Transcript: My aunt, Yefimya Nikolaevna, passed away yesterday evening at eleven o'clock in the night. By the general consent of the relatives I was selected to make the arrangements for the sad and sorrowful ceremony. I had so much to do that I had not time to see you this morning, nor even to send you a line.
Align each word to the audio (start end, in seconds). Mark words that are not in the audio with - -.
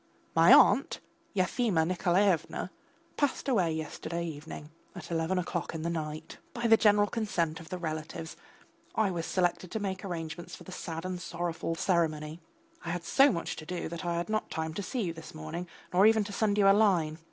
My 0.35 0.51
aunt, 0.51 0.99
Yefimya 1.35 1.85
Nikolaevna, 1.85 2.71
passed 3.17 3.47
away 3.47 3.71
yesterday 3.71 4.25
evening 4.25 4.71
at 4.95 5.11
eleven 5.11 5.37
o'clock 5.37 5.75
in 5.75 5.83
the 5.83 5.91
night. 5.91 6.39
By 6.55 6.65
the 6.65 6.75
general 6.75 7.05
consent 7.05 7.59
of 7.59 7.69
the 7.69 7.77
relatives 7.77 8.35
I 8.95 9.11
was 9.11 9.27
selected 9.27 9.69
to 9.69 9.79
make 9.79 10.01
the 10.01 10.07
arrangements 10.07 10.55
for 10.55 10.63
the 10.63 10.71
sad 10.71 11.05
and 11.05 11.21
sorrowful 11.21 11.75
ceremony. 11.75 12.39
I 12.83 12.89
had 12.89 13.03
so 13.03 13.31
much 13.31 13.55
to 13.57 13.65
do 13.67 13.87
that 13.89 14.03
I 14.03 14.15
had 14.15 14.27
not 14.27 14.49
time 14.49 14.73
to 14.73 14.81
see 14.81 15.03
you 15.03 15.13
this 15.13 15.35
morning, 15.35 15.67
nor 15.93 16.07
even 16.07 16.23
to 16.23 16.33
send 16.33 16.57
you 16.57 16.67
a 16.67 16.73
line. 16.73 17.19